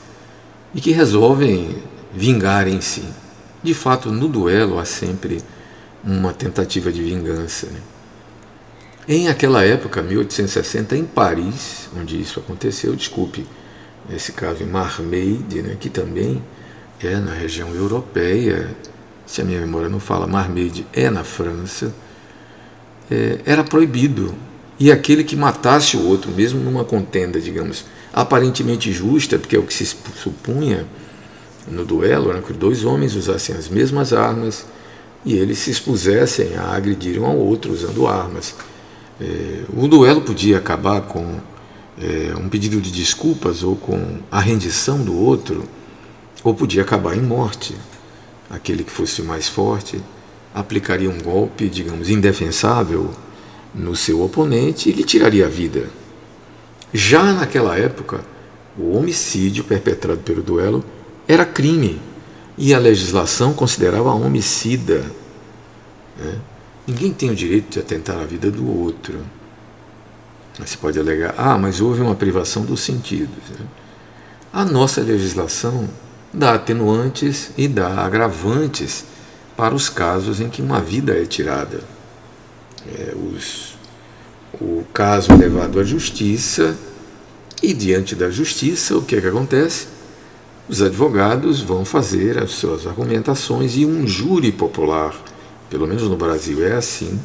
[0.73, 1.77] e que resolvem
[2.13, 3.03] vingar em si.
[3.61, 5.41] De fato, no duelo há sempre
[6.03, 7.67] uma tentativa de vingança.
[7.67, 7.79] Né?
[9.07, 13.45] Em aquela época, 1860, em Paris, onde isso aconteceu, desculpe,
[14.09, 16.41] nesse caso em Marmeide, né, que também
[17.01, 18.75] é na região europeia,
[19.25, 21.93] se a minha memória não fala, Marmeide é na França,
[23.09, 24.33] é, era proibido.
[24.79, 29.63] E aquele que matasse o outro, mesmo numa contenda, digamos, aparentemente justa, porque é o
[29.63, 30.85] que se supunha
[31.67, 34.65] no duelo, né, que dois homens usassem as mesmas armas,
[35.23, 38.55] e eles se expusessem a agredir um ao outro usando armas.
[39.19, 41.39] É, o duelo podia acabar com
[42.01, 45.63] é, um pedido de desculpas ou com a rendição do outro,
[46.43, 47.75] ou podia acabar em morte.
[48.49, 50.01] Aquele que fosse mais forte
[50.53, 53.11] aplicaria um golpe, digamos, indefensável
[53.73, 55.89] no seu oponente e lhe tiraria a vida.
[56.93, 58.25] Já naquela época,
[58.77, 60.83] o homicídio perpetrado pelo duelo
[61.27, 62.01] era crime
[62.57, 65.05] e a legislação considerava homicida.
[66.17, 66.39] Né?
[66.85, 69.19] Ninguém tem o direito de atentar a vida do outro.
[70.59, 73.43] Você pode alegar, ah, mas houve uma privação dos sentidos.
[74.51, 75.89] A nossa legislação
[76.33, 79.05] dá atenuantes e dá agravantes
[79.55, 81.81] para os casos em que uma vida é tirada.
[82.87, 83.75] É, os,
[84.59, 86.75] o caso é levado à justiça
[87.61, 89.87] e diante da justiça o que é que acontece?
[90.71, 95.13] os advogados vão fazer as suas argumentações e um júri popular,
[95.69, 97.19] pelo menos no Brasil é assim,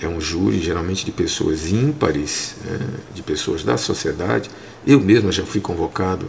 [0.00, 2.78] é um júri geralmente de pessoas ímpares, né,
[3.14, 4.50] de pessoas da sociedade.
[4.86, 6.26] Eu mesmo já fui convocado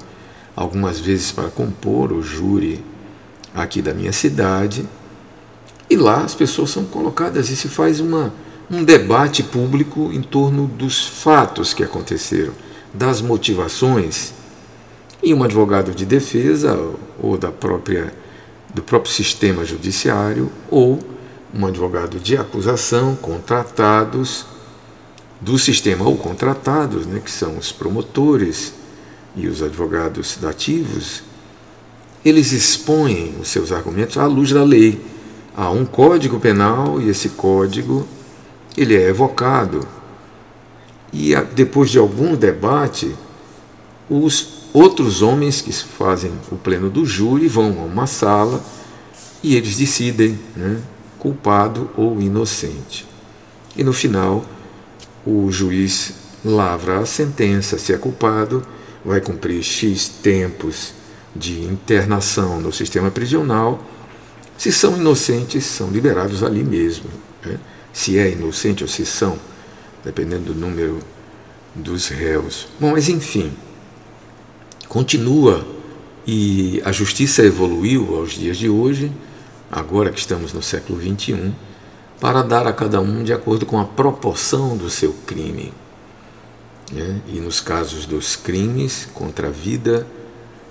[0.56, 2.84] algumas vezes para compor o júri
[3.54, 4.88] aqui da minha cidade.
[5.90, 8.34] E lá as pessoas são colocadas e se faz uma,
[8.70, 12.54] um debate público em torno dos fatos que aconteceram,
[12.94, 14.34] das motivações
[15.22, 16.78] e um advogado de defesa
[17.20, 18.14] ou da própria
[18.74, 21.00] do próprio sistema judiciário ou
[21.54, 24.46] um advogado de acusação contratados
[25.40, 28.74] do sistema ou contratados, né, que são os promotores
[29.36, 31.24] e os advogados dativos,
[32.24, 35.04] eles expõem os seus argumentos à luz da lei.
[35.56, 38.08] Há um código penal e esse código
[38.78, 39.86] ele é evocado.
[41.12, 43.14] E depois de algum debate,
[44.10, 48.60] os Outros homens que fazem o pleno do júri vão a uma sala
[49.44, 50.82] e eles decidem, né,
[51.24, 53.08] culpado ou inocente.
[53.78, 54.44] E no final,
[55.26, 58.62] o juiz lavra a sentença, se é culpado,
[59.06, 60.94] vai cumprir X tempos
[61.34, 63.82] de internação no sistema prisional.
[64.58, 67.10] Se são inocentes, são liberados ali mesmo.
[67.44, 67.58] Né?
[67.94, 69.40] Se é inocente ou se são,
[70.04, 71.00] dependendo do número
[71.74, 72.68] dos réus.
[72.78, 73.50] Bom, mas enfim,
[74.90, 75.66] continua
[76.28, 79.10] e a justiça evoluiu aos dias de hoje,
[79.74, 81.52] agora que estamos no século XXI,
[82.20, 85.74] para dar a cada um de acordo com a proporção do seu crime.
[86.92, 87.20] Né?
[87.28, 90.06] E nos casos dos crimes contra a vida,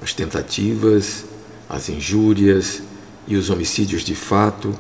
[0.00, 1.24] as tentativas,
[1.68, 2.82] as injúrias
[3.26, 4.72] e os homicídios de fato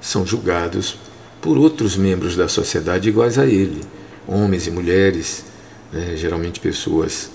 [0.00, 0.96] são julgados
[1.40, 3.82] por outros membros da sociedade iguais a ele,
[4.26, 5.44] homens e mulheres,
[5.92, 6.16] né?
[6.16, 7.30] geralmente pessoas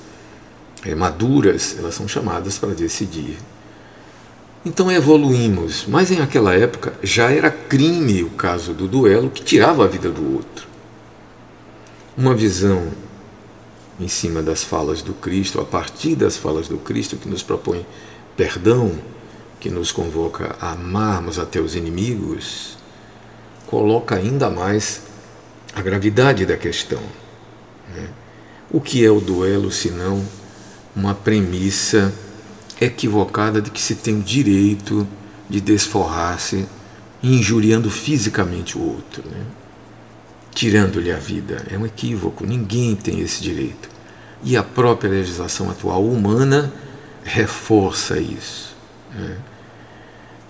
[0.84, 3.38] é, maduras, elas são chamadas para decidir.
[4.66, 9.84] Então evoluímos, mas em aquela época já era crime o caso do duelo que tirava
[9.84, 10.68] a vida do outro.
[12.18, 12.88] Uma visão
[14.00, 17.86] em cima das falas do Cristo, a partir das falas do Cristo que nos propõe
[18.38, 18.92] perdão,
[19.60, 22.78] que nos convoca a amarmos até os inimigos,
[23.68, 25.02] coloca ainda mais
[25.76, 27.02] a gravidade da questão.
[27.94, 28.10] Né?
[28.72, 30.24] O que é o duelo senão
[30.96, 32.14] uma premissa
[32.84, 35.08] equivocada de que se tem o direito
[35.50, 36.66] de desforrar-se
[37.22, 39.46] injuriando fisicamente o outro, né?
[40.54, 41.66] tirando-lhe a vida.
[41.72, 43.90] É um equívoco, ninguém tem esse direito.
[44.44, 46.72] E a própria legislação atual humana
[47.24, 48.76] reforça isso.
[49.14, 49.38] Né?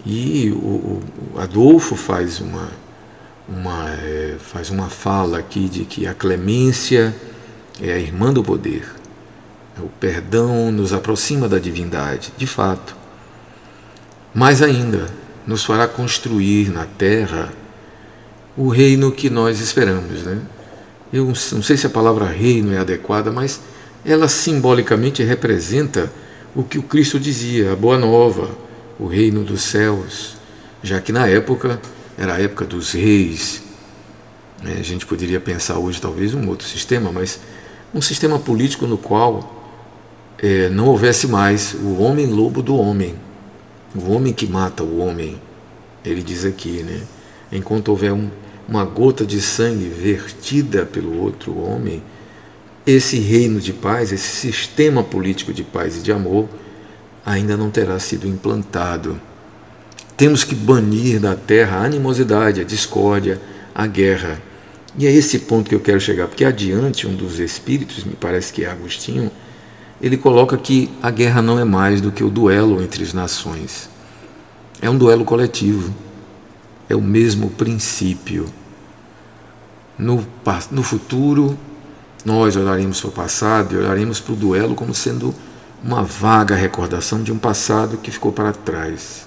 [0.06, 1.02] E o,
[1.36, 2.70] o, Adolfo faz uma,
[3.48, 7.16] uma, é, faz uma fala aqui de que a clemência
[7.82, 9.03] é a irmã do poder.
[9.80, 12.96] O perdão nos aproxima da divindade, de fato.
[14.34, 15.08] Mais ainda,
[15.46, 17.52] nos fará construir na terra
[18.56, 20.24] o reino que nós esperamos.
[20.24, 20.40] Né?
[21.12, 23.62] Eu não sei se a palavra reino é adequada, mas
[24.06, 26.12] ela simbolicamente representa
[26.56, 28.50] o que o Cristo dizia, a boa nova,
[29.00, 30.36] o reino dos céus,
[30.84, 31.80] já que na época
[32.18, 33.64] era a época dos reis.
[34.62, 34.78] Né?
[34.80, 37.40] A gente poderia pensar hoje talvez um outro sistema, mas
[37.94, 39.63] um sistema político no qual
[40.44, 43.16] é, não houvesse mais o homem lobo do homem,
[43.96, 45.40] o homem que mata o homem.
[46.04, 47.00] Ele diz aqui, né?
[47.50, 48.30] Enquanto houver um,
[48.68, 52.04] uma gota de sangue vertida pelo outro homem,
[52.86, 56.50] esse reino de paz, esse sistema político de paz e de amor,
[57.26, 59.18] ainda não terá sido implantado.
[60.18, 63.42] Temos que banir da terra a animosidade, a discórdia,
[63.74, 64.42] a guerra.
[64.98, 68.52] E é esse ponto que eu quero chegar, porque adiante um dos espíritos, me parece
[68.52, 69.32] que é Agostinho,
[70.04, 73.90] ele coloca que a guerra não é mais do que o duelo entre as nações.
[74.82, 75.96] É um duelo coletivo.
[76.90, 78.46] É o mesmo princípio.
[79.98, 80.28] No,
[80.72, 81.58] no futuro,
[82.26, 85.34] nós olharemos para o passado e olharemos para o duelo como sendo
[85.82, 89.26] uma vaga recordação de um passado que ficou para trás.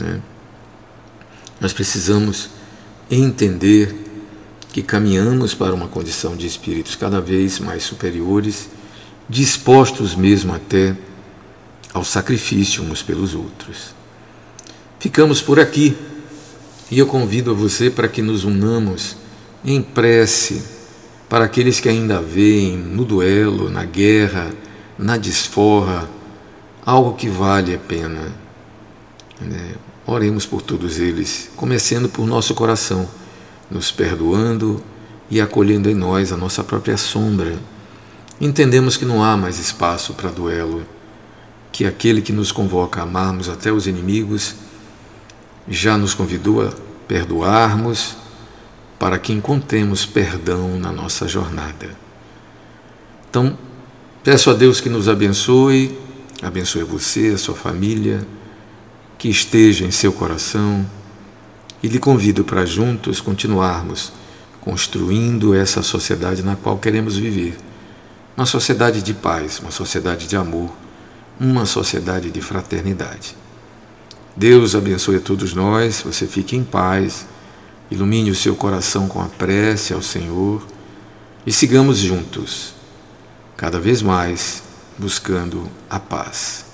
[0.00, 0.22] Né?
[1.60, 2.48] Nós precisamos
[3.10, 3.94] entender
[4.72, 8.70] que caminhamos para uma condição de espíritos cada vez mais superiores
[9.28, 10.96] dispostos mesmo até
[11.92, 13.94] ao sacrifício uns pelos outros.
[14.98, 15.96] Ficamos por aqui
[16.90, 19.16] e eu convido a você para que nos unamos
[19.64, 20.62] em prece
[21.28, 24.52] para aqueles que ainda veem no duelo, na guerra,
[24.96, 26.08] na desforra,
[26.84, 28.32] algo que vale a pena.
[29.40, 29.74] Né?
[30.06, 33.08] Oremos por todos eles, começando por nosso coração,
[33.68, 34.80] nos perdoando
[35.28, 37.58] e acolhendo em nós a nossa própria sombra
[38.40, 40.86] entendemos que não há mais espaço para duelo,
[41.72, 44.54] que aquele que nos convoca a amarmos até os inimigos
[45.68, 46.72] já nos convidou a
[47.08, 48.16] perdoarmos
[48.98, 51.90] para que encontremos perdão na nossa jornada.
[53.28, 53.58] Então,
[54.22, 55.98] peço a Deus que nos abençoe,
[56.42, 58.26] abençoe você, a sua família,
[59.18, 60.86] que esteja em seu coração
[61.82, 64.12] e lhe convido para juntos continuarmos
[64.60, 67.56] construindo essa sociedade na qual queremos viver
[68.36, 70.70] uma sociedade de paz, uma sociedade de amor,
[71.40, 73.36] uma sociedade de fraternidade.
[74.36, 77.26] Deus abençoe a todos nós, você fique em paz,
[77.90, 80.66] ilumine o seu coração com a prece ao Senhor
[81.46, 82.74] e sigamos juntos,
[83.56, 84.62] cada vez mais
[84.98, 86.66] buscando a paz.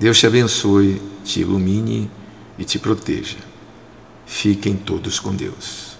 [0.00, 2.10] Deus te abençoe, te ilumine
[2.58, 3.38] e te proteja.
[4.26, 5.93] Fiquem todos com Deus.